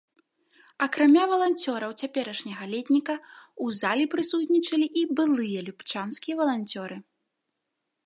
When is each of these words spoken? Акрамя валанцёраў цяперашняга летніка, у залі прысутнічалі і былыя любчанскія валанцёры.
Акрамя 0.85 1.25
валанцёраў 1.31 1.91
цяперашняга 2.05 2.65
летніка, 2.73 3.15
у 3.67 3.71
залі 3.83 4.03
прысутнічалі 4.17 4.87
і 5.03 5.07
былыя 5.21 5.59
любчанскія 5.71 6.35
валанцёры. 6.45 6.95